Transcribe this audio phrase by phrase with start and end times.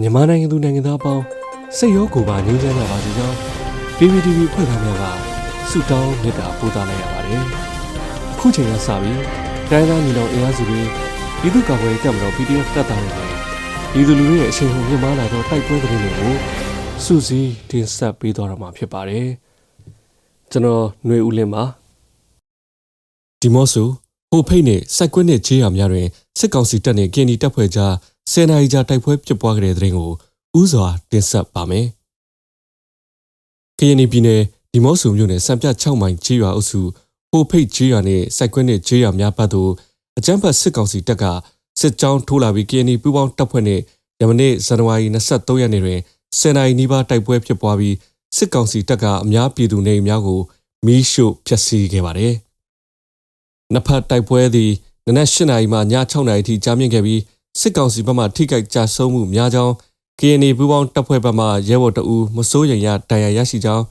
[0.00, 1.24] မြန်မာနိုင်ငံသူနိုင်ငံသားအပေါင်း
[1.76, 3.36] စိတ်ရောကိုယ်ပါငြိမ်းချမ်းကြပါစေကြောင်း
[3.96, 5.04] PPTV ဖွဲ့သားများက
[5.70, 7.42] ဆုတောင်းမေတ္တာပို့သလိုက်ရပါတယ်။
[8.32, 9.20] အခုချိန်ကစပြီး
[9.70, 10.80] တိုင်းသားညီနောင်အင်အားစုတွေ
[11.40, 13.28] ပြည်သူ့ကာကွယ်ရေးတပ်မတော် PDF တပ်သားတွေနဲ့
[13.92, 16.34] ပြည်သူလူထုရဲ့အချိန်ဟုန်မြင့်မားလာသောတိုက်ပွဲသတင်းတွေကို
[17.04, 19.26] စူးစီးတင်ဆက်ပေးသွားတော့မှာဖြစ်ပါတယ်။
[20.50, 21.64] ကျွန်တော်ຫນွေဦးလင်းပါ
[23.40, 23.88] ဒီမော့ဆို
[24.30, 26.06] ဟိုဖိတ်နဲ့စိုက်ကွက်နဲ့ခြေရများတွင်
[26.38, 27.94] စစ်ကောင်စီတပ်နဲ့ကင်ဒီတပ်ဖွဲ့ကြား
[28.30, 30.10] ဆယ်နာရီကြာတိုက်ပွဲဖြစ်ပွားခဲ့တဲ့တဲ့ရင်ကို
[30.60, 31.86] ဥစွာတင်ဆက်ပါမယ်။
[33.78, 36.80] ကရင်ပြည်နယ်ဒီမော့ဆိုမြို့နယ်စံပြ6မိုင်ခြေရွာအုပ်စု
[37.30, 39.70] ဟိုဖိတ်ခြေရွာနဲ့စိုက်ကွက်နဲ့ခြေရွာများပတ်သို့
[40.18, 41.24] အကြမ်းဖက်စစ်ကောင်စီတပ်က
[41.80, 43.80] စစ်ကြောင်းထိုးလာပြီးကရင်ပူးပေါင်းတပ်ဖွဲ့နဲ့
[44.20, 46.00] ယမနေ့ဇန်နဝါရီ23ရက်နေ့တွင်
[46.38, 47.96] ဆယ်နာရီနီးပါးတိုက်ပွဲဖြစ်ပွားပြီး
[48.36, 50.40] စစ်ကောင်စီတပ်ကအများပြည်သူနေများကို
[50.86, 52.34] မီးရှို့ဖျက်ဆီးခဲ့ပါတယ်။
[53.72, 54.70] နှစ်ဖက်တိုက်ပွဲသည်
[55.06, 55.80] နနက်၈နာရီမှည
[56.10, 57.20] 6နာရီထိကြာမြင့်ခဲ့ပြီး
[57.60, 59.72] စစ်ကောင်စီဘက်မှထိခိုက်ကြဆုံးမှုများကြောင်း
[60.20, 63.84] KNA ပူးပေါင်းတပ်ဖွဲ့ဘက်မှရဲဘော်တအူမစိုးရိမ်ရဒဏ်ရာရရှိကြောင်း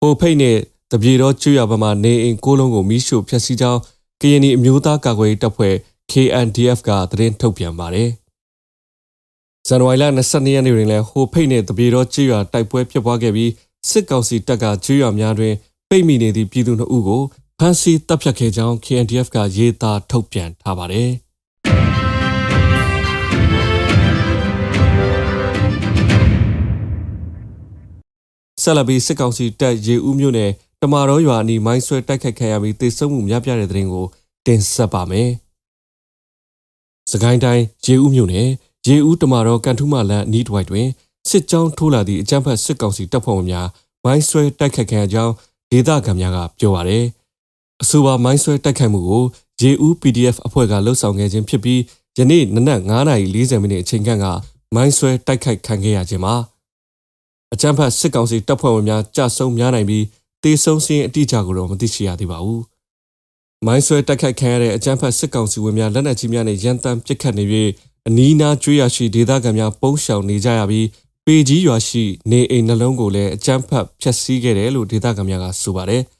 [0.00, 0.56] ဟိုဖိတ်နဲ့
[0.92, 3.80] တပြေတော်ကျွရဘက်မှနေအိမ်ကိုလုံးကိုမိရှို့ဖျက်ဆီးကြောင်း
[4.20, 5.74] KNA အမျိုးသားကာကွယ်ရေးတပ်ဖွဲ့
[6.10, 8.10] KNDF ကသတင်းထုတ်ပြန်ပါတယ်။
[9.68, 13.50] ဇန်နဝါရီလ22ရက်နေ့တွင်လည်းဟိုဖိတ်နဲ့တပြေတော်ကျွရတိုက်ပွဲဖြစ်ပွားခဲ့ပြီး
[13.90, 15.54] စစ်ကောင်စီတပ်ကကျွရများတွင်
[15.88, 17.22] ပိတ်မိနေသည့်ပြည်သူနှုတ်ဦးကို
[17.58, 21.10] ဖမ်းဆီးတပ်ဖြတ်ခဲ့ကြောင်း KNDF ကရေးသားထုတ်ပြန်ထားပါတယ်။
[28.66, 30.50] ဆက်လက်ပြီးစစ်ကောင်စီတပ်ရေဦးမြို့နယ်
[30.82, 34.06] တမာတော်ရွာအနီးမိုင်းဆွဲတိုက်ခိုက်ခံရပြီးတေဆုံးမှုများပြားတဲ့တဲ့ရင်ကို
[34.46, 35.30] တင်ဆက်ပါမယ်။
[37.10, 38.48] စကိုင်းတိုင်းရေဦးမြို့နယ်
[38.88, 40.86] ရေဦးတမာတော်ကန်ထူးမလန်အနီးတစ်ဝိုက်တွင်
[41.28, 43.68] စစ်ကြောင်းထိုးလာသည့်အကြမ်းဖက်စစ်ကောင်စီတပ်ဖွဲ့ဝင်များ
[44.04, 45.32] မိုင်းဆွဲတိုက်ခိုက်ခံရကြောင်း
[45.70, 47.04] ဒေသခံများကပြောပါရယ်။
[47.82, 49.24] အဆိုပါမိုင်းဆွဲတိုက်ခိုက်မှုကို
[49.62, 51.80] ရေဦး PDF အဖွဲ့ကလှုပ်ဆောင်ခဲ့ခြင်းဖြစ်ပြီး
[52.18, 54.26] ယနေ့နနက်9:40မိနစ်အချိန်ခန့်က
[54.74, 56.34] မိုင်းဆွဲတိုက်ခိုက်ခံခဲ့ရခြင်းမှာ
[57.54, 60.04] အကြမ်းဖက်စစ်ကောင်စီတပ်ဖွဲ့ဝင်များကြဆုံများနိုင်ပြီး
[60.42, 62.62] တေဆုံးစင်းအတိအကျကိုတော့မသိရှိရသေးပါဘူး။
[63.66, 67.70] မိုင်းဆွဲတိုက်ခိုက်ခံရတဲ့အကြမ်းဖက်စစ်ကောင်စီဝင်များလက်နက်ကြီးများနဲ့ရန်တမ်းပစ်ခတ်နေပြီး
[68.08, 70.86] အနီးနားကျွေးရရှိဒေသခံများပုန်းရှောင်နေကြရပြီး
[71.26, 76.02] ပေကြီးရွာရှိနေအိမ်နှလုံးကိုလည်းအကြမ်းဖက်ဖျက်ဆီးခဲ့တယ်လို့ဒေသခံများကဆိုပါတယ်။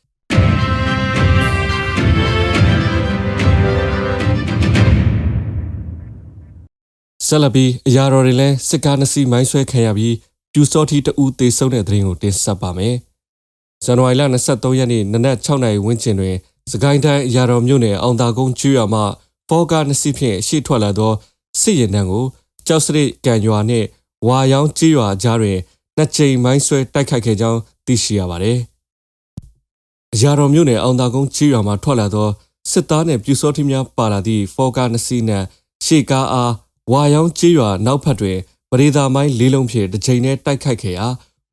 [7.27, 10.15] ဆလဘီအရာတော်တွေလည်းစစ်ကားနှစ်စီးမိုင်းဆွဲခံရပြီး
[10.59, 12.95] ပြူစောထီတဦးသေဆုံးတဲ့သတင်းကိုတင်ဆက်ပါမယ်။
[13.85, 16.37] ဇန်နဝါရီလ23ရက်နေ့နနက်6နာရီဝန်းကျင်တွင်
[16.71, 19.03] စကိုင်းတိုင်းအရာတော်မြို့နယ်အောင်သာကုန်းကျွော်မှ
[19.49, 21.13] ဖောကားနှစ်စီးဖြင့်ရှေ့ထွက်လာသော
[21.61, 22.25] စစ်ရင်တန်းကို
[22.67, 23.87] ကြောက်စရိတ်ကံရွာနှင့်
[24.27, 25.59] ဝါရောင်းကျွော်ကြားတွင်
[25.97, 28.59] နှစ်ကြိမ်မိုင်းဆွဲတိုက်ခိုက်ခဲ့ကြောင်းသိရှိရပါသည်။
[30.15, 32.29] အရာတော်မြို့နယ်အောင်သာကုန်းကျွော်မှထွက်လာသော
[32.71, 35.45] စစ်သားနှင့်ပြူစောထီများပါလာသည့်ဖောကားနှစ်စီးနှင့်
[35.85, 36.53] ရှေ့ကားအား
[36.93, 38.39] ဝါရောင်းကျွော်နောက်ဖက်တွင်
[38.71, 41.07] ပရိသာမိုင်းလေးလုံးဖြင့်တစ်ချိန်နဲ့တိုက်ခိုက်ခဲ့ရာ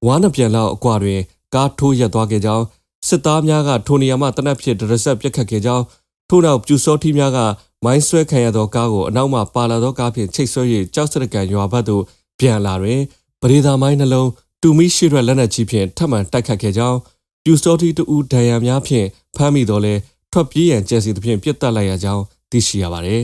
[0.05, 1.19] ဝါးနှပြန်လောက်အကွာတွင်
[1.53, 2.65] ကားထိုးရက်သွားခဲ့ကြောင်း
[3.07, 5.83] စစ်သားများကထိုနေရာမှတနက်ဖြစ်ဒရဆက်ပြစ်ခတ်ခဲ့ကြောင်း
[6.29, 7.39] ထို့နောက်ပြူစောထီများက
[7.83, 10.63] မိုင်းဆွဲခံရသောကားကိုအနောက်မှပါလာသောကားဖြင့်ချိတ်ဆွဲ၍
[10.95, 12.03] ကြောက်စရကန်ရွာဘက်သို့
[12.39, 13.01] ပြန်လာတွင်
[13.41, 14.29] ပရိသာမိုင်းနှလုံး
[14.61, 16.97] တူမီရှိရွက်လက်နက်ကြီးဖြင့်ထပ်မံတိုက်ခတ်ခဲ့ကြောင်း
[17.43, 19.93] ပြူစောထီတူဒဏ်ရာများဖြင့်ဖမ်းမိတော်လဲ
[20.31, 23.23] ထွက်ပြေးရန်ကြံစီသဖြင့်ပြစ်တက်လိုက်ရကြောင်းသိရှိရပါသည်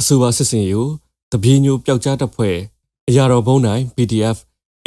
[0.00, 0.82] အဆိုပါစစ်စင်ယူ
[1.32, 2.56] တပြေညိုပျောက်ကြားတပ်ဖွဲ့
[3.08, 4.36] အရာတော်ဘုံနိုင် PDF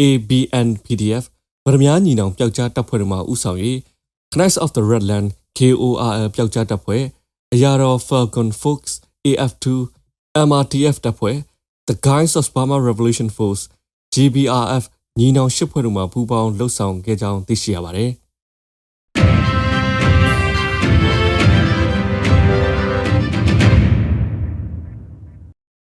[0.02, 1.24] ABN PDF
[1.66, 3.60] ဗရမ ्या ညီနောင်ပျောက်ကြားတပ်ဖွဲ့တို့မှဥဆောင်၍
[4.36, 5.28] Knights of the Redland
[5.58, 7.04] KORL ပျောက်ကြားတပ်ဖွဲ့
[7.54, 8.82] အရာတော် Falcon Fox
[9.26, 9.66] AF2
[10.48, 11.38] MRTF တပ်ဖွဲ့
[11.88, 13.64] The Guys of Burma Revolution Force
[14.14, 14.84] GBRF
[15.20, 18.12] ညီနောင်ရှစ်ဖွဲ့တို့မှပူးပေါင်းလှုပ်ဆောင်ခဲ့ကြောင်းသိရှိရပါတယ်။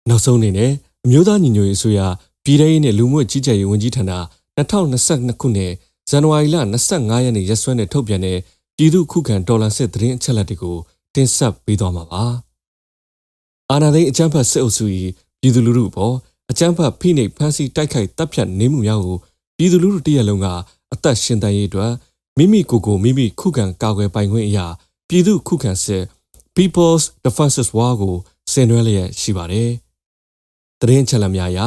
[0.09, 0.71] နောက်ဆုံးအနေနဲ့
[1.05, 1.99] အမျိုးသားညီညွတ်ရေးအစိုးရ
[2.43, 4.03] ပြည်ထောင်ရေးနဲ့လူမှုကြီးကြပ်ရေးဝန်ကြီးဌာန
[4.57, 5.73] 2022ခုနှစ်
[6.09, 6.57] ဇန်နဝါရီလ
[6.89, 8.37] 25ရက်နေ့ရက်စွဲနဲ့ထုတ်ပြန်တဲ့
[8.77, 10.77] ပြည်သူခုခံဒေါ်လာစစ်သတင်းအချက်အလက်တွေကို
[11.15, 12.23] တင်ဆက်ပေးသွားမှာပါ။
[13.71, 14.85] အာဏာသိမ်းအကြမ်းဖက်စစ်အုပ်စု၏
[15.41, 16.15] ပြည်သူလူထုအပေါ်
[16.51, 19.17] အကြမ်းဖက်ဖိနှိပ်ဖမ်းဆီးတိုက်ခိုက်တပ်ဖြတ်နေမှုများကို
[19.57, 20.47] ပြည်သူလူထုတရက်လုံးက
[20.93, 21.91] အသက်ရှင်တန်ရေးအတွက်
[22.37, 24.65] မိမိကိုယ်ကိုမိမိခုခံကာကွယ်ပိုင်ခွင့်အရာ
[25.07, 26.03] ပြည်သူခုခံစစ်
[26.55, 28.15] People's Defenses War ကို
[28.51, 29.71] ဆင်နွှဲလျက်ရှိပါတယ်။
[30.81, 31.59] သတင်းချက်လက်များအရ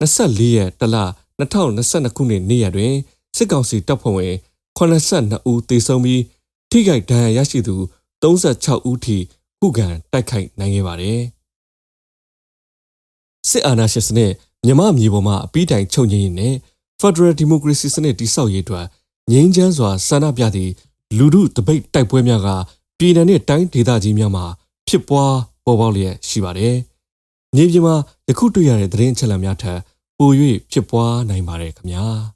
[0.00, 0.96] 24ရက်တလ
[1.38, 2.94] 2022ခုနှစ်နေ့ရက်တွင်
[3.36, 4.34] စစ်ကောင်စီတပ်ဖွဲ့ဝင်
[4.78, 6.22] 82ဦးသေဆုံးပြီး
[6.70, 7.76] ထိခိုက်ဒဏ်ရာရရှိသူ
[8.22, 9.16] 36ဦးထိ
[9.60, 11.20] ခုခံတိုက်ခိုက်နိုင်ခဲ့ပါတယ်။
[13.48, 14.32] စစ်အာဏာရှင်စနစ်
[14.66, 16.54] မြမမြေပေါ်မှာအပိတိုင်ချုပ်ငြိမ်းရေးနဲ့
[17.00, 18.86] Federal Democracy စနစ်တည်ဆောက်ရေးအတွက်
[19.30, 20.72] ငြိမ်းချမ်းစွာဆန္ဒပြသည့်
[21.18, 22.48] လူထုတပိတ်တိုက်ပွဲများက
[22.98, 24.44] ပြည်내နဲ့တိုင်းဒေသကြီးများမှာ
[24.88, 25.34] ဖြစ်ပွား
[25.64, 26.76] ပေါ်ပေါက်လျက်ရှိပါတယ်။
[27.56, 27.96] မြေပြင်မှာ
[28.28, 29.80] ယခုတွေ့ရတဲ့သတင်းအချက်အလက်များထက်
[30.18, 30.30] ပို၍
[30.72, 32.06] ဖြစ်ပွားနိုင်ပါတယ်ခင်ဗျာ။